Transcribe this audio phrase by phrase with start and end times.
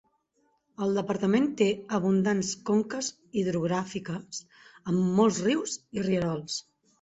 [0.85, 1.67] El departament té
[1.97, 3.11] abundants conques
[3.43, 4.41] hidrogràfiques,
[4.95, 6.59] amb molts rius i rierols.